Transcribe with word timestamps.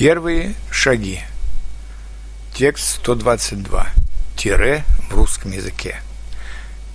Первые 0.00 0.54
шаги. 0.70 1.20
Текст 2.54 3.00
122. 3.02 3.86
Тире 4.34 4.82
в 5.10 5.14
русском 5.14 5.50
языке. 5.52 6.00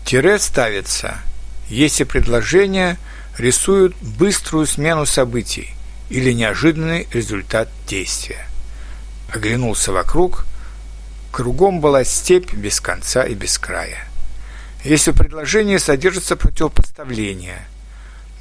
Тире 0.03 0.39
ставится, 0.39 1.19
если 1.69 2.03
предложение 2.03 2.97
рисует 3.37 3.95
быструю 3.97 4.65
смену 4.65 5.05
событий 5.05 5.69
или 6.09 6.33
неожиданный 6.33 7.07
результат 7.13 7.69
действия. 7.87 8.47
Оглянулся 9.31 9.91
вокруг, 9.91 10.47
кругом 11.31 11.81
была 11.81 12.03
степь 12.05 12.55
без 12.55 12.81
конца 12.81 13.23
и 13.23 13.35
без 13.35 13.59
края. 13.59 14.07
Если 14.83 15.11
в 15.11 15.15
предложении 15.15 15.77
содержится 15.77 16.35
противопоставление, 16.35 17.67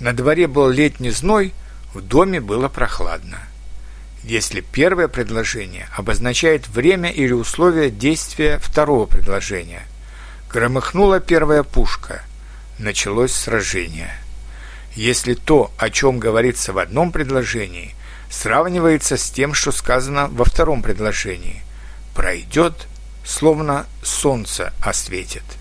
на 0.00 0.14
дворе 0.14 0.46
был 0.46 0.70
летний 0.70 1.10
зной, 1.10 1.52
в 1.92 2.00
доме 2.00 2.40
было 2.40 2.70
прохладно. 2.70 3.40
Если 4.24 4.60
первое 4.60 5.08
предложение 5.08 5.88
обозначает 5.96 6.68
время 6.68 7.10
или 7.10 7.32
условия 7.32 7.90
действия 7.90 8.58
второго 8.58 9.06
предложения. 9.06 9.82
Громыхнула 10.50 11.20
первая 11.20 11.62
пушка. 11.62 12.24
Началось 12.78 13.32
сражение. 13.32 14.16
Если 14.94 15.34
то, 15.34 15.72
о 15.78 15.90
чем 15.90 16.18
говорится 16.18 16.72
в 16.72 16.78
одном 16.78 17.12
предложении, 17.12 17.94
сравнивается 18.30 19.16
с 19.16 19.30
тем, 19.30 19.54
что 19.54 19.72
сказано 19.72 20.28
во 20.28 20.44
втором 20.44 20.82
предложении, 20.82 21.62
пройдет, 22.14 22.86
словно 23.24 23.86
солнце 24.02 24.72
осветит– 24.80 25.44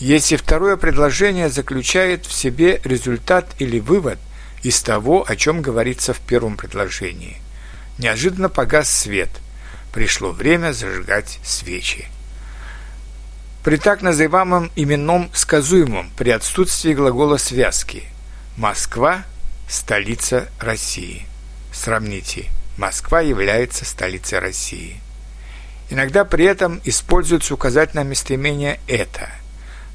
если 0.00 0.36
второе 0.36 0.78
предложение 0.78 1.50
заключает 1.50 2.24
в 2.24 2.32
себе 2.32 2.80
результат 2.84 3.54
или 3.58 3.78
вывод 3.78 4.18
из 4.62 4.80
того, 4.80 5.26
о 5.28 5.36
чем 5.36 5.60
говорится 5.60 6.14
в 6.14 6.20
первом 6.20 6.56
предложении. 6.56 7.36
Неожиданно 8.00 8.48
погас 8.48 8.88
свет. 8.88 9.28
Пришло 9.92 10.30
время 10.30 10.72
зажигать 10.72 11.38
свечи. 11.44 12.06
При 13.62 13.76
так 13.76 14.00
называемом 14.00 14.72
именном 14.74 15.30
сказуемом 15.34 16.10
при 16.16 16.30
отсутствии 16.30 16.94
глагола 16.94 17.36
связки 17.36 18.04
Москва– 18.56 19.24
столица 19.68 20.48
России. 20.58 21.26
Сравните. 21.74 22.46
Москва 22.78 23.20
является 23.20 23.84
столицей 23.84 24.38
России. 24.38 24.98
Иногда 25.90 26.24
при 26.24 26.46
этом 26.46 26.80
используется 26.84 27.52
указательное 27.52 28.04
местоимение 28.04 28.80
«это». 28.88 29.28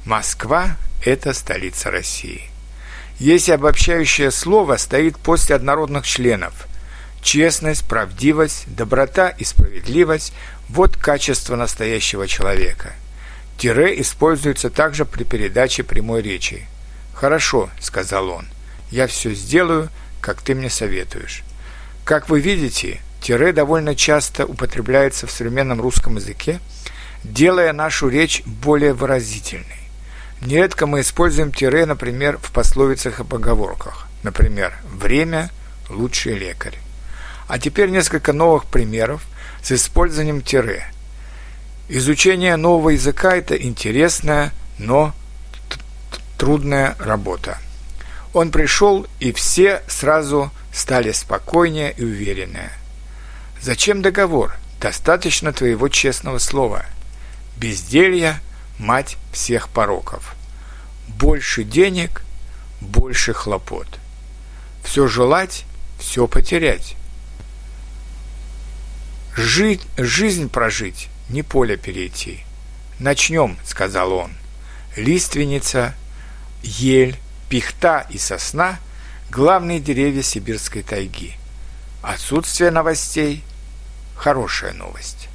Москва– 0.04 0.76
это 1.04 1.32
столица 1.32 1.90
России. 1.90 2.42
Если 3.18 3.50
обобщающее 3.50 4.30
слово 4.30 4.76
стоит 4.76 5.18
после 5.18 5.56
однородных 5.56 6.06
членов– 6.06 6.68
честность, 7.26 7.84
правдивость, 7.84 8.64
доброта 8.68 9.28
и 9.30 9.42
справедливость– 9.42 10.32
вот 10.68 10.96
качество 10.96 11.56
настоящего 11.56 12.28
человека. 12.28 12.92
Тире 13.58 14.00
используется 14.00 14.70
также 14.70 15.04
при 15.04 15.24
передаче 15.24 15.82
прямой 15.82 16.22
речи. 16.22 16.66
«Хорошо»,– 17.14 17.68
сказал 17.80 18.28
он,– 18.28 18.46
«я 18.92 19.08
все 19.08 19.34
сделаю, 19.34 19.88
как 20.20 20.40
ты 20.40 20.54
мне 20.54 20.70
советуешь». 20.70 21.42
Как 22.04 22.28
вы 22.28 22.38
видите, 22.40 23.00
тире 23.20 23.52
довольно 23.52 23.96
часто 23.96 24.46
употребляется 24.46 25.26
в 25.26 25.32
современном 25.32 25.80
русском 25.80 26.16
языке, 26.16 26.60
делая 27.24 27.72
нашу 27.72 28.08
речь 28.08 28.42
более 28.44 28.92
выразительной. 28.92 29.90
Нередко 30.42 30.86
мы 30.86 31.00
используем 31.00 31.50
тире, 31.50 31.86
например, 31.86 32.38
в 32.38 32.52
пословицах 32.52 33.18
и 33.18 33.24
поговорках. 33.24 34.06
Например, 34.22 34.72
«время– 34.84 35.50
лучший 35.88 36.34
лекарь». 36.34 36.85
А 37.48 37.58
теперь 37.58 37.90
несколько 37.90 38.32
новых 38.32 38.66
примеров 38.66 39.24
с 39.62 39.72
использованием 39.72 40.42
тире. 40.42 40.86
Изучение 41.88 42.56
нового 42.56 42.90
языка– 42.90 43.36
это 43.36 43.56
интересная, 43.56 44.52
но 44.78 45.14
трудная 46.36 46.96
работа. 46.98 47.58
Он 48.32 48.50
пришел, 48.50 49.06
и 49.20 49.32
все 49.32 49.82
сразу 49.88 50.50
стали 50.72 51.12
спокойнее 51.12 51.92
и 51.96 52.04
увереннее. 52.04 52.72
Зачем 53.60 54.02
договор? 54.02 54.56
Достаточно 54.80 55.52
твоего 55.52 55.88
честного 55.88 56.38
слова. 56.38 56.84
Безделье 57.56 58.40
мать 58.78 59.16
всех 59.32 59.68
пороков. 59.68 60.34
Больше 61.08 61.64
денег, 61.64 62.22
больше 62.80 63.32
хлопот. 63.32 63.86
Все 64.84 65.06
желать, 65.06 65.64
все 65.98 66.26
потерять. 66.26 66.96
Жить, 69.36 69.82
жизнь 69.98 70.48
прожить, 70.48 71.08
не 71.28 71.42
поле 71.42 71.76
перейти. 71.76 72.40
Начнем, 72.98 73.58
сказал 73.64 74.12
он. 74.12 74.32
Лиственница, 74.96 75.94
ель, 76.62 77.16
пихта 77.50 78.06
и 78.08 78.16
сосна– 78.16 78.78
главные 79.30 79.78
деревья 79.78 80.22
сибирской 80.22 80.82
тайги. 80.82 81.34
Отсутствие 82.00 82.70
новостей– 82.70 83.44
хорошая 84.16 84.72
новость. 84.72 85.28